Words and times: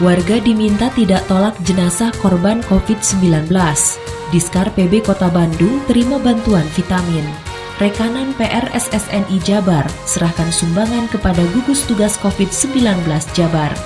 Warga 0.00 0.40
diminta 0.40 0.88
tidak 0.96 1.28
tolak 1.28 1.52
jenazah 1.68 2.08
korban 2.24 2.64
COVID-19. 2.72 3.52
Diskar 4.32 4.72
PB 4.72 5.04
Kota 5.04 5.28
Bandung 5.28 5.76
terima 5.84 6.16
bantuan 6.16 6.64
vitamin. 6.72 7.28
Rekanan 7.76 8.32
PRSSNI 8.40 9.36
Jabar 9.44 9.84
serahkan 10.08 10.48
sumbangan 10.48 11.04
kepada 11.12 11.44
gugus 11.52 11.84
tugas 11.84 12.16
COVID-19 12.24 13.04
Jabar. 13.36 13.76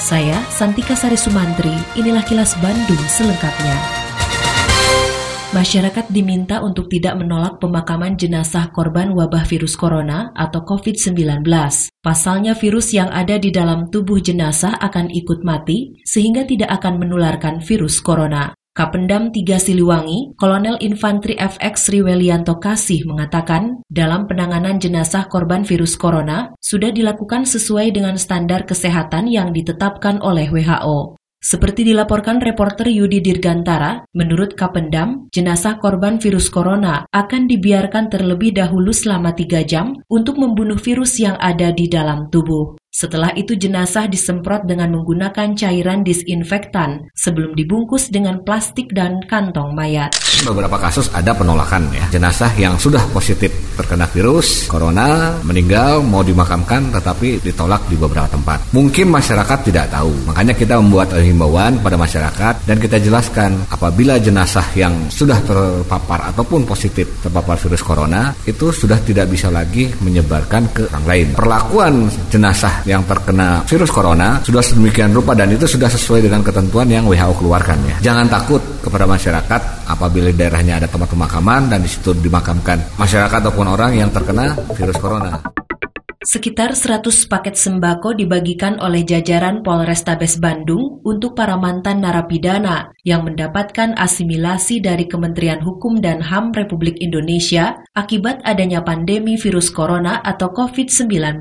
Saya 0.00 0.40
Santika 0.48 0.96
Sari 0.96 1.20
Sumantri, 1.20 1.76
inilah 1.92 2.24
kilas 2.24 2.56
Bandung 2.64 3.04
selengkapnya. 3.12 4.08
Masyarakat 5.60 6.08
diminta 6.08 6.64
untuk 6.64 6.88
tidak 6.88 7.20
menolak 7.20 7.60
pemakaman 7.60 8.16
jenazah 8.16 8.72
korban 8.72 9.12
wabah 9.12 9.44
virus 9.44 9.76
corona 9.76 10.32
atau 10.32 10.64
COVID-19. 10.64 11.44
Pasalnya 12.00 12.56
virus 12.56 12.96
yang 12.96 13.12
ada 13.12 13.36
di 13.36 13.52
dalam 13.52 13.92
tubuh 13.92 14.24
jenazah 14.24 14.80
akan 14.80 15.12
ikut 15.12 15.44
mati 15.44 16.00
sehingga 16.08 16.48
tidak 16.48 16.80
akan 16.80 17.04
menularkan 17.04 17.60
virus 17.60 18.00
corona. 18.00 18.56
Kapendam 18.72 19.28
3 19.28 19.60
Siliwangi, 19.60 20.32
Kolonel 20.40 20.80
Infantri 20.80 21.36
FX 21.36 21.92
Riwelianto 21.92 22.56
Kasih 22.56 23.04
mengatakan, 23.04 23.84
dalam 23.92 24.24
penanganan 24.24 24.80
jenazah 24.80 25.28
korban 25.28 25.68
virus 25.68 25.92
corona 25.92 26.56
sudah 26.64 26.88
dilakukan 26.88 27.44
sesuai 27.44 27.92
dengan 27.92 28.16
standar 28.16 28.64
kesehatan 28.64 29.28
yang 29.28 29.52
ditetapkan 29.52 30.24
oleh 30.24 30.48
WHO. 30.48 31.19
Seperti 31.40 31.88
dilaporkan 31.88 32.36
reporter 32.36 32.92
Yudi 32.92 33.24
Dirgantara, 33.24 34.04
menurut 34.12 34.52
Kapendam, 34.52 35.32
jenazah 35.32 35.80
korban 35.80 36.20
virus 36.20 36.52
corona 36.52 37.08
akan 37.08 37.48
dibiarkan 37.48 38.12
terlebih 38.12 38.52
dahulu 38.52 38.92
selama 38.92 39.32
tiga 39.32 39.64
jam 39.64 39.96
untuk 40.12 40.36
membunuh 40.36 40.76
virus 40.76 41.16
yang 41.16 41.40
ada 41.40 41.72
di 41.72 41.88
dalam 41.88 42.28
tubuh. 42.28 42.79
Setelah 42.90 43.30
itu 43.38 43.54
jenazah 43.54 44.10
disemprot 44.10 44.66
dengan 44.66 44.90
menggunakan 44.90 45.54
cairan 45.54 46.02
disinfektan 46.02 47.06
sebelum 47.14 47.54
dibungkus 47.54 48.10
dengan 48.10 48.42
plastik 48.42 48.90
dan 48.90 49.22
kantong 49.30 49.78
mayat. 49.78 50.10
Beberapa 50.42 50.74
kasus 50.74 51.06
ada 51.14 51.30
penolakan 51.30 51.86
ya. 51.94 52.10
Jenazah 52.10 52.50
yang 52.58 52.74
sudah 52.82 52.98
positif 53.14 53.54
terkena 53.78 54.10
virus 54.10 54.66
corona 54.66 55.38
meninggal 55.46 56.02
mau 56.02 56.26
dimakamkan 56.26 56.90
tetapi 56.90 57.38
ditolak 57.38 57.86
di 57.86 57.94
beberapa 57.94 58.26
tempat. 58.26 58.74
Mungkin 58.74 59.06
masyarakat 59.06 59.58
tidak 59.70 59.86
tahu. 59.94 60.10
Makanya 60.26 60.58
kita 60.58 60.82
membuat 60.82 61.14
himbauan 61.14 61.78
pada 61.78 61.94
masyarakat 61.94 62.66
dan 62.66 62.76
kita 62.82 62.98
jelaskan 62.98 63.54
apabila 63.70 64.18
jenazah 64.18 64.66
yang 64.74 65.06
sudah 65.06 65.38
terpapar 65.46 66.34
ataupun 66.34 66.66
positif 66.66 67.06
terpapar 67.22 67.54
virus 67.54 67.86
corona 67.86 68.34
itu 68.50 68.74
sudah 68.74 68.98
tidak 69.06 69.30
bisa 69.30 69.46
lagi 69.46 69.86
menyebarkan 70.02 70.66
ke 70.74 70.90
orang 70.90 71.06
lain. 71.06 71.26
Perlakuan 71.38 72.10
jenazah 72.34 72.79
yang 72.88 73.02
terkena 73.04 73.64
virus 73.64 73.90
corona 73.92 74.40
sudah 74.44 74.62
sedemikian 74.62 75.10
rupa 75.10 75.36
dan 75.36 75.52
itu 75.52 75.64
sudah 75.64 75.88
sesuai 75.88 76.26
dengan 76.26 76.40
ketentuan 76.40 76.88
yang 76.88 77.04
WHO 77.08 77.34
keluarkan 77.40 77.78
ya. 77.86 77.96
Jangan 78.12 78.26
takut 78.28 78.62
kepada 78.80 79.04
masyarakat 79.04 79.60
apabila 79.88 80.30
daerahnya 80.30 80.80
ada 80.80 80.88
tempat 80.88 81.08
pemakaman 81.12 81.68
dan 81.68 81.80
di 81.84 81.90
situ 81.90 82.16
dimakamkan 82.16 82.96
masyarakat 82.96 83.38
ataupun 83.44 83.66
orang 83.66 83.96
yang 83.96 84.10
terkena 84.12 84.54
virus 84.76 84.96
corona. 84.96 85.40
Sekitar 86.20 86.76
100 86.76 87.32
paket 87.32 87.56
sembako 87.56 88.12
dibagikan 88.12 88.76
oleh 88.84 89.08
jajaran 89.08 89.64
Polrestabes 89.64 90.36
Bandung 90.36 91.00
untuk 91.00 91.32
para 91.32 91.56
mantan 91.56 92.04
narapidana 92.04 92.92
yang 93.08 93.24
mendapatkan 93.24 93.96
asimilasi 93.96 94.84
dari 94.84 95.08
Kementerian 95.08 95.64
Hukum 95.64 96.04
dan 96.04 96.20
HAM 96.20 96.52
Republik 96.52 97.00
Indonesia 97.00 97.80
akibat 97.96 98.44
adanya 98.44 98.84
pandemi 98.84 99.40
virus 99.40 99.72
corona 99.72 100.20
atau 100.20 100.52
COVID-19. 100.52 101.40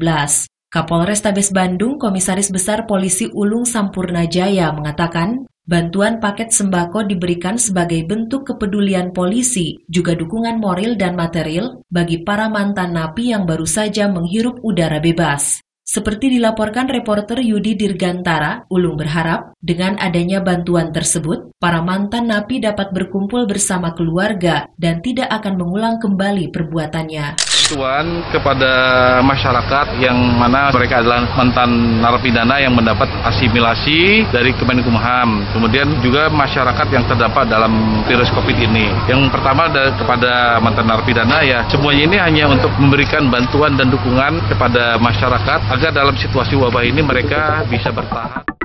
Kapolres 0.70 1.26
Tabes 1.26 1.50
Bandung, 1.50 1.98
Komisaris 1.98 2.54
Besar 2.54 2.86
Polisi 2.86 3.26
Ulung 3.34 3.66
Sampurna 3.66 4.30
Jaya 4.30 4.70
mengatakan, 4.70 5.50
bantuan 5.66 6.22
paket 6.22 6.54
sembako 6.54 7.10
diberikan 7.10 7.58
sebagai 7.58 8.06
bentuk 8.06 8.46
kepedulian 8.46 9.10
polisi, 9.10 9.82
juga 9.90 10.14
dukungan 10.14 10.62
moral 10.62 10.94
dan 10.94 11.18
material 11.18 11.82
bagi 11.90 12.22
para 12.22 12.54
mantan 12.54 12.94
napi 12.94 13.34
yang 13.34 13.50
baru 13.50 13.66
saja 13.66 14.14
menghirup 14.14 14.62
udara 14.62 15.02
bebas. 15.02 15.58
Seperti 15.82 16.38
dilaporkan 16.38 16.86
reporter 16.86 17.42
Yudi 17.42 17.74
Dirgantara, 17.74 18.70
Ulung 18.70 18.94
berharap 18.94 19.58
dengan 19.58 19.98
adanya 19.98 20.38
bantuan 20.46 20.94
tersebut, 20.94 21.50
para 21.58 21.82
mantan 21.82 22.30
napi 22.30 22.62
dapat 22.62 22.94
berkumpul 22.94 23.50
bersama 23.50 23.98
keluarga 23.98 24.70
dan 24.78 25.02
tidak 25.02 25.34
akan 25.34 25.66
mengulang 25.66 25.98
kembali 25.98 26.54
perbuatannya 26.54 27.49
bantuan 27.70 28.26
kepada 28.34 28.74
masyarakat 29.22 30.02
yang 30.02 30.18
mana 30.18 30.74
mereka 30.74 31.06
adalah 31.06 31.22
mantan 31.38 32.02
narapidana 32.02 32.58
yang 32.58 32.74
mendapat 32.74 33.06
asimilasi 33.30 34.26
dari 34.34 34.58
Kemenkumham. 34.58 35.46
Kemudian 35.54 36.02
juga 36.02 36.34
masyarakat 36.34 36.90
yang 36.90 37.06
terdapat 37.06 37.46
dalam 37.46 38.02
virus 38.10 38.34
COVID 38.34 38.58
ini. 38.58 38.90
Yang 39.06 39.30
pertama 39.30 39.70
kepada 39.70 40.58
mantan 40.58 40.90
narapidana 40.90 41.46
ya 41.46 41.62
semuanya 41.70 42.10
ini 42.10 42.18
hanya 42.18 42.44
untuk 42.58 42.74
memberikan 42.82 43.30
bantuan 43.30 43.78
dan 43.78 43.94
dukungan 43.94 44.50
kepada 44.50 44.98
masyarakat 44.98 45.60
agar 45.70 45.94
dalam 45.94 46.18
situasi 46.18 46.58
wabah 46.58 46.82
ini 46.82 47.06
mereka 47.06 47.62
bisa 47.70 47.94
bertahan. 47.94 48.59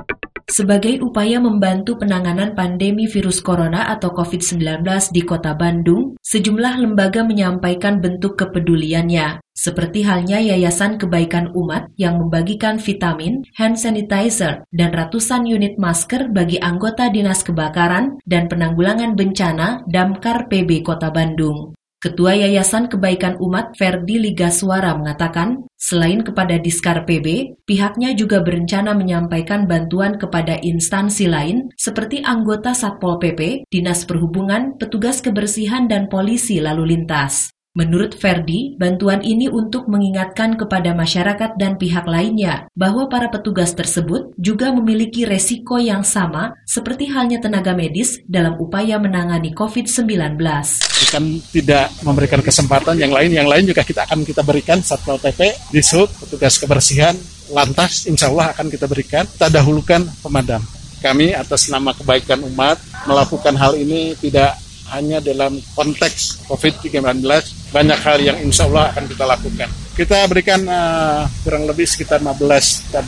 Sebagai 0.45 1.01
upaya 1.01 1.41
membantu 1.41 1.97
penanganan 1.97 2.53
pandemi 2.53 3.09
virus 3.09 3.41
corona 3.41 3.89
atau 3.89 4.13
COVID-19 4.13 4.85
di 5.09 5.25
kota 5.25 5.57
Bandung, 5.57 6.13
sejumlah 6.21 6.85
lembaga 6.85 7.25
menyampaikan 7.25 7.97
bentuk 7.97 8.37
kepeduliannya, 8.37 9.41
seperti 9.57 10.05
halnya 10.05 10.37
Yayasan 10.37 11.01
Kebaikan 11.01 11.49
Umat 11.57 11.89
yang 11.97 12.21
membagikan 12.21 12.77
vitamin, 12.77 13.41
hand 13.57 13.81
sanitizer, 13.81 14.61
dan 14.69 14.93
ratusan 14.93 15.49
unit 15.49 15.81
masker 15.81 16.29
bagi 16.29 16.61
anggota 16.61 17.09
Dinas 17.09 17.41
Kebakaran 17.41 18.21
dan 18.29 18.45
Penanggulangan 18.45 19.17
Bencana 19.17 19.81
Damkar 19.89 20.45
PB 20.45 20.85
Kota 20.85 21.09
Bandung. 21.09 21.73
Ketua 22.03 22.35
Yayasan 22.35 22.91
Kebaikan 22.91 23.39
Umat 23.39 23.73
Ferdi 23.79 24.19
Ligaswara 24.19 24.93
mengatakan, 24.99 25.63
selain 25.79 26.21
kepada 26.27 26.59
Diskar 26.59 27.07
PB, 27.07 27.55
pihaknya 27.63 28.11
juga 28.13 28.43
berencana 28.43 28.91
menyampaikan 28.91 29.63
bantuan 29.63 30.19
kepada 30.19 30.59
instansi 30.59 31.31
lain 31.31 31.71
seperti 31.79 32.19
anggota 32.21 32.75
Satpol 32.75 33.15
PP, 33.17 33.71
Dinas 33.71 34.03
Perhubungan, 34.03 34.75
petugas 34.75 35.23
kebersihan 35.23 35.87
dan 35.87 36.11
polisi 36.11 36.59
lalu 36.59 36.93
lintas. 36.93 37.54
Menurut 37.75 38.15
Ferdi, 38.15 38.71
bantuan 38.79 39.19
ini 39.19 39.51
untuk 39.51 39.91
mengingatkan 39.91 40.55
kepada 40.55 40.95
masyarakat 40.95 41.59
dan 41.59 41.75
pihak 41.75 42.07
lainnya 42.07 42.71
bahwa 42.71 43.11
para 43.11 43.27
petugas 43.27 43.75
tersebut 43.75 44.31
juga 44.39 44.71
memiliki 44.71 45.27
resiko 45.27 45.75
yang 45.75 46.07
sama 46.07 46.55
seperti 46.63 47.11
halnya 47.11 47.43
tenaga 47.43 47.75
medis 47.75 48.23
dalam 48.31 48.55
upaya 48.63 48.95
menangani 48.95 49.51
COVID-19. 49.51 50.39
Bukan 50.39 51.23
tidak 51.51 51.91
memberikan 51.99 52.39
kesempatan 52.39 52.95
yang 52.95 53.11
lain, 53.11 53.35
yang 53.35 53.51
lain 53.51 53.67
juga 53.67 53.83
kita 53.83 54.07
akan 54.07 54.23
kita 54.23 54.39
berikan 54.47 54.79
Satpol 54.79 55.19
PP, 55.19 55.75
Disub, 55.75 56.07
petugas 56.15 56.55
kebersihan, 56.55 57.11
lantas 57.51 58.07
insya 58.07 58.31
Allah 58.31 58.55
akan 58.55 58.71
kita 58.71 58.87
berikan, 58.87 59.27
kita 59.27 59.51
dahulukan 59.51 59.99
pemadam. 60.23 60.63
Kami 61.03 61.35
atas 61.35 61.67
nama 61.67 61.91
kebaikan 61.91 62.39
umat 62.55 62.79
melakukan 63.03 63.59
hal 63.59 63.75
ini 63.75 64.15
tidak 64.15 64.63
hanya 64.93 65.17
dalam 65.23 65.57
konteks 65.73 66.45
COVID-19 66.49 67.23
banyak 67.73 67.99
hal 68.05 68.17
yang 68.21 68.37
insya 68.43 68.69
Allah 68.69 68.93
akan 68.93 69.05
kita 69.09 69.25
lakukan. 69.25 69.69
Kita 69.95 70.17
berikan 70.27 70.61
uh, 70.67 71.23
kurang 71.41 71.65
lebih 71.65 71.87
sekitar 71.87 72.19
15 72.19 72.91
tab 72.91 73.05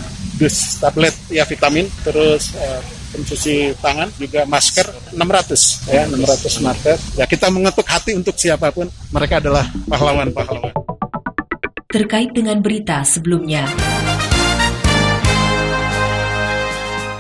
tablet 0.80 1.16
ya 1.34 1.44
vitamin, 1.50 1.90
terus 2.06 2.54
uh, 2.56 2.80
pencuci 3.12 3.74
tangan 3.82 4.10
juga 4.22 4.46
masker 4.46 4.86
600 5.18 5.90
ya 5.90 6.04
600 6.06 6.66
masker. 6.66 6.98
Ya 7.18 7.26
kita 7.26 7.48
mengetuk 7.50 7.88
hati 7.88 8.14
untuk 8.14 8.36
siapa 8.38 8.70
pun 8.70 8.88
mereka 9.10 9.42
adalah 9.42 9.66
pahlawan-pahlawan. 9.90 10.74
Terkait 11.88 12.30
dengan 12.36 12.60
berita 12.60 13.02
sebelumnya. 13.08 13.64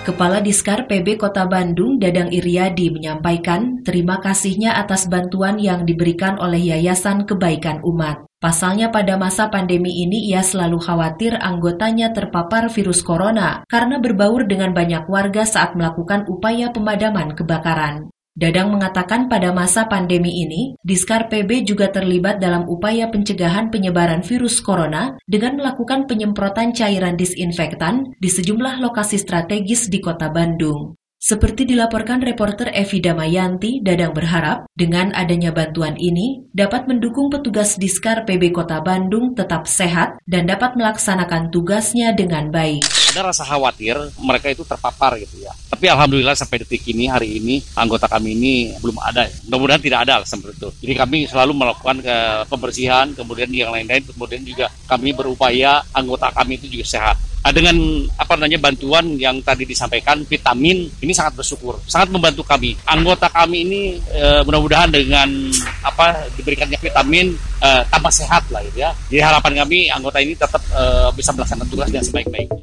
Kepala 0.07 0.39
Diskar 0.39 0.87
PB 0.87 1.19
Kota 1.19 1.43
Bandung, 1.51 1.99
Dadang 1.99 2.31
Iriadi, 2.31 2.87
menyampaikan 2.95 3.83
terima 3.83 4.23
kasihnya 4.23 4.79
atas 4.79 5.11
bantuan 5.11 5.59
yang 5.59 5.83
diberikan 5.83 6.39
oleh 6.39 6.63
Yayasan 6.63 7.27
Kebaikan 7.27 7.83
Umat. 7.83 8.23
Pasalnya 8.39 8.87
pada 8.87 9.19
masa 9.19 9.51
pandemi 9.51 10.07
ini 10.07 10.31
ia 10.31 10.39
selalu 10.47 10.79
khawatir 10.79 11.35
anggotanya 11.35 12.15
terpapar 12.15 12.71
virus 12.71 13.03
corona 13.03 13.67
karena 13.67 13.99
berbaur 13.99 14.47
dengan 14.47 14.71
banyak 14.71 15.11
warga 15.11 15.43
saat 15.43 15.75
melakukan 15.75 16.23
upaya 16.31 16.71
pemadaman 16.71 17.35
kebakaran. 17.35 18.07
Dadang 18.37 18.69
mengatakan 18.69 19.25
pada 19.25 19.49
masa 19.49 19.89
pandemi 19.89 20.45
ini, 20.45 20.77
Diskar 20.85 21.25
PB 21.25 21.65
juga 21.65 21.89
terlibat 21.89 22.37
dalam 22.37 22.69
upaya 22.69 23.09
pencegahan 23.09 23.73
penyebaran 23.73 24.21
virus 24.21 24.61
corona 24.61 25.17
dengan 25.25 25.57
melakukan 25.57 26.05
penyemprotan 26.05 26.69
cairan 26.69 27.17
disinfektan 27.17 28.13
di 28.21 28.29
sejumlah 28.29 28.77
lokasi 28.77 29.17
strategis 29.17 29.89
di 29.89 29.97
kota 29.97 30.29
Bandung. 30.29 30.96
Seperti 31.17 31.65
dilaporkan 31.65 32.21
reporter 32.21 32.69
Evi 32.69 33.01
Damayanti, 33.01 33.81
Dadang 33.81 34.13
berharap 34.13 34.69
dengan 34.77 35.09
adanya 35.17 35.49
bantuan 35.49 35.97
ini 35.97 36.45
dapat 36.53 36.85
mendukung 36.85 37.33
petugas 37.33 37.73
Diskar 37.73 38.21
PB 38.21 38.53
Kota 38.53 38.85
Bandung 38.85 39.33
tetap 39.33 39.65
sehat 39.65 40.21
dan 40.29 40.45
dapat 40.45 40.77
melaksanakan 40.77 41.49
tugasnya 41.49 42.13
dengan 42.13 42.53
baik. 42.53 42.85
Ada 43.17 43.33
rasa 43.33 43.49
khawatir 43.49 43.97
mereka 44.21 44.53
itu 44.53 44.61
terpapar 44.61 45.17
gitu 45.17 45.41
ya. 45.41 45.49
Tapi 45.73 45.89
alhamdulillah 45.89 46.37
sampai 46.37 46.61
detik 46.61 46.85
ini 46.93 47.09
hari 47.09 47.41
ini 47.41 47.65
anggota 47.73 48.05
kami 48.05 48.37
ini 48.37 48.53
belum 48.77 49.01
ada. 49.01 49.25
Mudah-mudahan 49.49 49.81
tidak 49.81 50.05
ada 50.05 50.21
seperti 50.21 50.53
itu. 50.53 50.69
Jadi 50.85 50.93
kami 51.01 51.17
selalu 51.25 51.53
melakukan 51.57 51.97
ke 51.97 52.17
pembersihan, 52.45 53.09
kemudian 53.17 53.49
yang 53.49 53.73
lain-lain, 53.73 54.05
kemudian 54.05 54.45
juga 54.45 54.69
kami 54.87 55.11
berupaya 55.11 55.83
anggota 55.91 56.31
kami 56.31 56.55
itu 56.55 56.79
juga 56.79 56.87
sehat. 56.87 57.17
Nah, 57.47 57.55
dengan 57.55 57.79
apa 58.19 58.35
namanya 58.35 58.59
bantuan 58.59 59.15
yang 59.15 59.39
tadi 59.39 59.63
disampaikan 59.63 60.19
vitamin 60.27 60.83
ini 60.99 61.15
sangat 61.15 61.39
bersyukur, 61.39 61.79
sangat 61.87 62.11
membantu 62.11 62.43
kami. 62.43 62.75
Anggota 62.83 63.31
kami 63.31 63.63
ini 63.63 63.81
e, 64.03 64.43
mudah-mudahan 64.43 64.91
dengan 64.91 65.31
apa 65.79 66.27
diberikannya 66.35 66.75
vitamin 66.75 67.31
e, 67.63 67.69
tambah 67.87 68.11
sehat 68.11 68.51
lah 68.51 68.59
gitu 68.67 68.83
ya. 68.83 68.91
Jadi 69.07 69.21
harapan 69.23 69.63
kami 69.63 69.87
anggota 69.87 70.19
ini 70.19 70.35
tetap 70.35 70.59
e, 70.59 70.83
bisa 71.15 71.31
melaksanakan 71.31 71.71
tugas 71.71 71.87
dengan 71.87 72.03
sebaik-baiknya. 72.03 72.59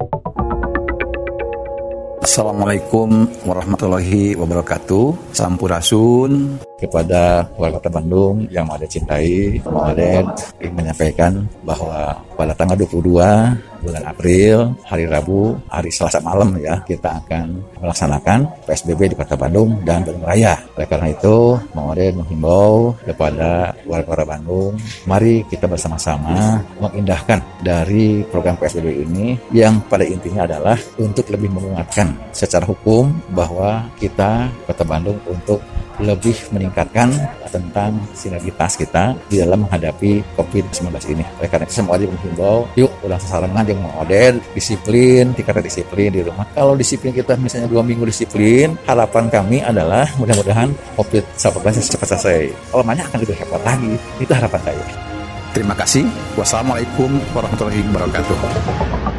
Assalamualaikum 2.24 3.08
warahmatullahi 3.48 4.36
wabarakatuh. 4.36 5.32
Sampurasun 5.32 6.60
kepada 6.84 7.48
warga 7.56 7.80
Kota 7.80 7.90
Bandung 7.90 8.44
yang 8.52 8.68
ada 8.68 8.84
cintai. 8.84 9.58
Kemarin 9.64 10.28
ingin 10.60 10.74
menyampaikan 10.76 11.32
bahwa 11.64 12.20
pada 12.36 12.52
tanggal 12.52 12.76
22 12.76 13.74
bulan 13.84 14.04
April, 14.08 14.72
hari 14.88 15.04
Rabu, 15.04 15.60
hari 15.68 15.92
Selasa 15.92 16.18
malam 16.24 16.56
ya, 16.56 16.80
kita 16.88 17.20
akan 17.20 17.60
melaksanakan 17.84 18.48
PSBB 18.64 19.12
di 19.12 19.16
Kota 19.16 19.36
Bandung 19.36 19.84
dan 19.84 20.00
Bandung 20.02 20.24
Raya. 20.24 20.56
Oleh 20.74 20.88
karena 20.88 21.12
itu, 21.12 21.60
Mawade 21.76 22.16
menghimbau 22.16 22.96
kepada 23.04 23.76
warga 23.84 24.08
Kota 24.08 24.24
Bandung, 24.24 24.72
mari 25.04 25.44
kita 25.52 25.68
bersama-sama 25.68 26.64
mengindahkan 26.80 27.44
dari 27.60 28.24
program 28.32 28.56
PSBB 28.56 29.04
ini 29.04 29.36
yang 29.52 29.84
pada 29.84 30.02
intinya 30.08 30.48
adalah 30.48 30.80
untuk 30.96 31.28
lebih 31.28 31.52
menguatkan 31.52 32.16
secara 32.32 32.64
hukum 32.64 33.12
bahwa 33.36 33.84
kita 34.00 34.48
Kota 34.64 34.82
Bandung 34.82 35.20
untuk 35.28 35.60
lebih 36.02 36.34
meningkatkan 36.50 36.73
tentang 37.54 37.94
sinergitas 38.12 38.74
kita 38.74 39.14
di 39.30 39.38
dalam 39.38 39.62
menghadapi 39.64 40.34
COVID-19 40.34 40.90
ini. 41.14 41.24
Oleh 41.38 41.48
karena 41.48 41.64
itu 41.70 41.78
semua 41.78 41.94
menghimbau, 41.94 42.66
yuk 42.74 42.90
udah 43.06 43.18
sasaran 43.22 43.54
yang 43.62 43.78
model, 43.78 44.42
disiplin, 44.52 45.30
tingkat 45.38 45.62
disiplin 45.62 46.10
di 46.10 46.20
rumah. 46.26 46.42
Kalau 46.50 46.74
disiplin 46.74 47.14
kita 47.14 47.38
misalnya 47.38 47.70
dua 47.70 47.86
minggu 47.86 48.02
disiplin, 48.04 48.74
harapan 48.84 49.30
kami 49.30 49.62
adalah 49.62 50.10
mudah-mudahan 50.18 50.74
COVID-19 50.98 51.94
cepat 51.94 52.08
selesai. 52.18 52.50
Kalau 52.74 52.82
banyak 52.82 53.06
akan 53.06 53.18
lebih 53.22 53.36
hebat 53.38 53.62
lagi. 53.62 53.94
Itu 54.18 54.32
harapan 54.34 54.60
saya. 54.66 54.84
Terima 55.54 55.74
kasih. 55.78 56.02
Wassalamualaikum 56.34 57.22
warahmatullahi 57.30 57.78
wabarakatuh. 57.94 59.13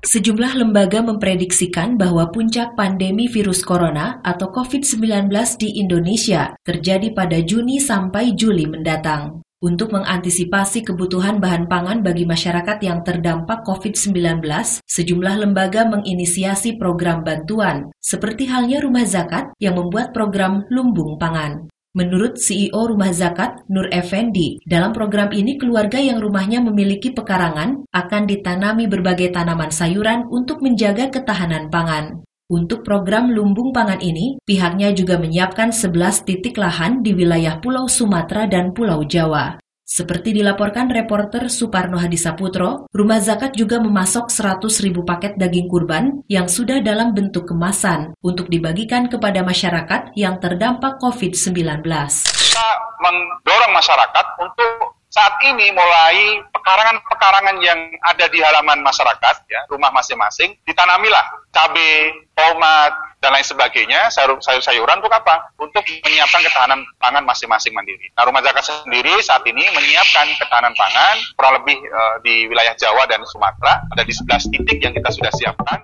Sejumlah 0.00 0.56
lembaga 0.56 1.04
memprediksikan 1.04 2.00
bahwa 2.00 2.32
puncak 2.32 2.72
pandemi 2.72 3.28
virus 3.28 3.60
corona 3.60 4.16
atau 4.24 4.48
COVID-19 4.48 5.28
di 5.60 5.76
Indonesia 5.76 6.56
terjadi 6.64 7.12
pada 7.12 7.36
Juni 7.44 7.76
sampai 7.76 8.32
Juli 8.32 8.64
mendatang. 8.64 9.44
Untuk 9.60 9.92
mengantisipasi 9.92 10.88
kebutuhan 10.88 11.36
bahan 11.36 11.68
pangan 11.68 12.00
bagi 12.00 12.24
masyarakat 12.24 12.80
yang 12.80 13.04
terdampak 13.04 13.60
COVID-19, 13.60 14.40
sejumlah 14.88 15.44
lembaga 15.44 15.84
menginisiasi 15.84 16.80
program 16.80 17.20
bantuan, 17.20 17.92
seperti 18.00 18.48
halnya 18.48 18.80
Rumah 18.80 19.04
Zakat 19.04 19.52
yang 19.60 19.76
membuat 19.76 20.16
program 20.16 20.64
Lumbung 20.72 21.20
Pangan. 21.20 21.68
Menurut 21.90 22.38
CEO 22.38 22.86
Rumah 22.86 23.10
Zakat, 23.10 23.66
Nur 23.66 23.90
Effendi, 23.90 24.62
dalam 24.62 24.94
program 24.94 25.34
ini 25.34 25.58
keluarga 25.58 25.98
yang 25.98 26.22
rumahnya 26.22 26.62
memiliki 26.62 27.10
pekarangan 27.10 27.82
akan 27.90 28.22
ditanami 28.30 28.86
berbagai 28.86 29.34
tanaman 29.34 29.74
sayuran 29.74 30.22
untuk 30.30 30.62
menjaga 30.62 31.10
ketahanan 31.10 31.66
pangan. 31.66 32.22
Untuk 32.46 32.86
program 32.86 33.34
lumbung 33.34 33.74
pangan 33.74 33.98
ini, 33.98 34.38
pihaknya 34.46 34.94
juga 34.94 35.18
menyiapkan 35.18 35.74
11 35.74 36.22
titik 36.22 36.62
lahan 36.62 37.02
di 37.02 37.10
wilayah 37.10 37.58
Pulau 37.58 37.90
Sumatera 37.90 38.46
dan 38.46 38.70
Pulau 38.70 39.02
Jawa. 39.02 39.58
Seperti 39.90 40.30
dilaporkan 40.30 40.86
reporter 40.86 41.50
Suparno 41.50 41.98
Hadisaputro, 41.98 42.86
Rumah 42.94 43.18
Zakat 43.18 43.58
juga 43.58 43.82
memasok 43.82 44.30
100 44.30 44.86
ribu 44.86 45.02
paket 45.02 45.34
daging 45.34 45.66
kurban 45.66 46.22
yang 46.30 46.46
sudah 46.46 46.78
dalam 46.78 47.10
bentuk 47.10 47.50
kemasan 47.50 48.14
untuk 48.22 48.46
dibagikan 48.46 49.10
kepada 49.10 49.42
masyarakat 49.42 50.14
yang 50.14 50.38
terdampak 50.38 51.02
COVID-19. 51.02 51.82
Kita 51.82 52.66
mendorong 53.02 53.74
masyarakat 53.74 54.26
untuk 54.38 54.94
saat 55.10 55.34
ini 55.42 55.74
mulai 55.74 56.38
pekarangan-pekarangan 56.54 57.58
yang 57.58 57.82
ada 58.06 58.30
di 58.30 58.38
halaman 58.38 58.86
masyarakat, 58.86 59.42
ya, 59.50 59.58
rumah 59.66 59.90
masing-masing, 59.90 60.54
ditanamilah 60.70 61.26
cabai, 61.50 62.14
tomat, 62.38 62.94
dan 63.20 63.36
lain 63.36 63.44
sebagainya, 63.44 64.08
sayur-sayuran 64.08 65.04
untuk 65.04 65.12
apa? 65.12 65.52
Untuk 65.60 65.84
menyiapkan 65.84 66.40
ketahanan 66.40 66.80
pangan 66.96 67.20
masing-masing 67.28 67.76
mandiri. 67.76 68.08
Nah, 68.16 68.24
Rumah 68.24 68.40
Zakat 68.40 68.64
sendiri 68.64 69.12
saat 69.20 69.44
ini 69.44 69.60
menyiapkan 69.76 70.24
ketahanan 70.40 70.72
pangan 70.72 71.16
kurang 71.36 71.60
lebih 71.60 71.76
uh, 71.84 72.16
di 72.24 72.48
wilayah 72.48 72.72
Jawa 72.80 73.04
dan 73.04 73.20
Sumatera, 73.28 73.84
ada 73.92 74.02
di 74.02 74.12
11 74.16 74.52
titik 74.56 74.78
yang 74.80 74.96
kita 74.96 75.12
sudah 75.12 75.32
siapkan. 75.36 75.78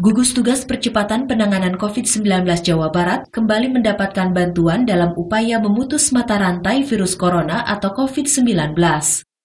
Gugus 0.00 0.32
Tugas 0.36 0.64
Percepatan 0.64 1.24
Penanganan 1.28 1.76
COVID-19 1.76 2.24
Jawa 2.64 2.88
Barat 2.92 3.28
kembali 3.32 3.80
mendapatkan 3.80 4.32
bantuan 4.32 4.84
dalam 4.84 5.16
upaya 5.16 5.56
memutus 5.60 6.12
mata 6.12 6.36
rantai 6.40 6.84
virus 6.84 7.16
corona 7.16 7.64
atau 7.64 7.92
COVID-19. 7.92 8.76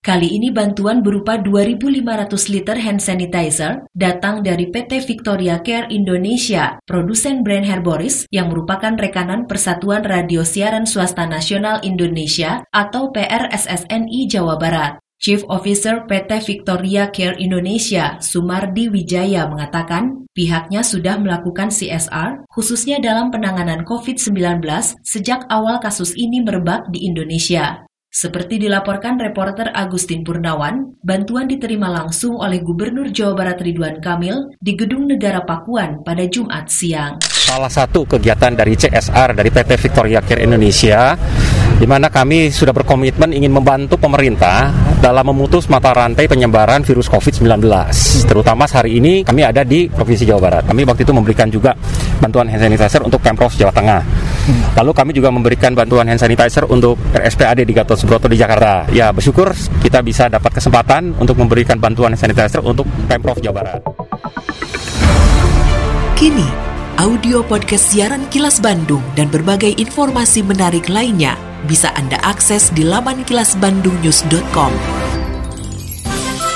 Kali 0.01 0.33
ini 0.33 0.49
bantuan 0.49 1.05
berupa 1.05 1.37
2.500 1.37 2.01
liter 2.49 2.73
hand 2.73 2.97
sanitizer 3.05 3.85
datang 3.93 4.41
dari 4.41 4.65
PT 4.65 4.97
Victoria 5.05 5.61
Care 5.61 5.93
Indonesia, 5.93 6.81
produsen 6.89 7.45
brand 7.45 7.61
Herboris 7.61 8.25
yang 8.33 8.49
merupakan 8.49 8.97
rekanan 8.97 9.45
Persatuan 9.45 10.01
Radio 10.01 10.41
Siaran 10.41 10.89
Swasta 10.89 11.29
Nasional 11.29 11.85
Indonesia 11.85 12.65
atau 12.73 13.13
PRSSNI 13.13 14.25
Jawa 14.25 14.57
Barat. 14.57 14.97
Chief 15.21 15.45
Officer 15.53 16.09
PT 16.09 16.49
Victoria 16.49 17.13
Care 17.13 17.37
Indonesia, 17.37 18.17
Sumardi 18.25 18.89
Wijaya 18.89 19.45
mengatakan, 19.45 20.25
pihaknya 20.33 20.81
sudah 20.81 21.21
melakukan 21.21 21.69
CSR 21.69 22.49
khususnya 22.49 22.97
dalam 22.97 23.29
penanganan 23.29 23.85
COVID-19 23.85 24.65
sejak 25.05 25.45
awal 25.53 25.77
kasus 25.77 26.17
ini 26.17 26.41
merebak 26.41 26.89
di 26.89 27.05
Indonesia. 27.05 27.85
Seperti 28.11 28.59
dilaporkan 28.59 29.15
reporter 29.23 29.71
Agustin 29.71 30.27
Purnawan, 30.27 30.99
bantuan 30.99 31.47
diterima 31.47 31.87
langsung 31.87 32.43
oleh 32.43 32.59
Gubernur 32.59 33.07
Jawa 33.07 33.39
Barat 33.39 33.63
Ridwan 33.63 34.03
Kamil 34.03 34.51
di 34.59 34.75
Gedung 34.75 35.07
Negara 35.07 35.39
Pakuan 35.47 36.03
pada 36.03 36.27
Jumat 36.27 36.67
siang. 36.67 37.23
Salah 37.23 37.71
satu 37.71 38.03
kegiatan 38.03 38.51
dari 38.51 38.75
CSR 38.75 39.31
dari 39.31 39.47
PT 39.47 39.79
Victoria 39.79 40.19
Care 40.19 40.43
Indonesia 40.43 41.15
di 41.79 41.87
mana 41.87 42.11
kami 42.11 42.51
sudah 42.51 42.75
berkomitmen 42.75 43.31
ingin 43.31 43.55
membantu 43.55 43.95
pemerintah 43.95 44.75
dalam 44.99 45.31
memutus 45.31 45.71
mata 45.71 45.95
rantai 45.95 46.27
penyebaran 46.27 46.83
virus 46.83 47.07
COVID-19. 47.07 47.63
Terutama 48.27 48.67
hari 48.67 48.99
ini 48.99 49.23
kami 49.23 49.47
ada 49.47 49.63
di 49.63 49.87
Provinsi 49.87 50.27
Jawa 50.27 50.51
Barat. 50.51 50.63
Kami 50.67 50.83
waktu 50.83 51.07
itu 51.07 51.15
memberikan 51.15 51.47
juga 51.47 51.71
bantuan 52.19 52.51
hand 52.51 52.59
sanitizer 52.59 52.99
untuk 53.07 53.23
Pemprov 53.23 53.55
Jawa 53.55 53.71
Tengah. 53.71 54.20
Lalu 54.77 54.91
kami 54.95 55.11
juga 55.11 55.29
memberikan 55.33 55.75
bantuan 55.75 56.07
hand 56.07 56.21
sanitizer 56.21 56.67
untuk 56.69 56.95
RSPAD 57.11 57.65
di 57.65 57.73
Gatot 57.75 57.97
Subroto 57.97 58.31
di 58.31 58.37
Jakarta. 58.39 58.87
Ya, 58.91 59.11
bersyukur 59.11 59.51
kita 59.83 59.99
bisa 60.05 60.27
dapat 60.31 60.55
kesempatan 60.55 61.15
untuk 61.19 61.35
memberikan 61.39 61.77
bantuan 61.81 62.15
hand 62.15 62.21
sanitizer 62.21 62.61
untuk 62.63 62.87
Pemprov 63.09 63.39
Jawa 63.41 63.55
Barat. 63.63 63.81
Kini, 66.15 66.45
audio 67.01 67.41
podcast 67.41 67.89
siaran 67.89 68.29
Kilas 68.29 68.61
Bandung 68.61 69.01
dan 69.17 69.27
berbagai 69.33 69.73
informasi 69.81 70.45
menarik 70.45 70.85
lainnya 70.85 71.33
bisa 71.65 71.89
Anda 71.97 72.17
akses 72.21 72.69
di 72.73 72.85
laman 72.85 73.25
kilasbandungnews.com. 73.25 75.00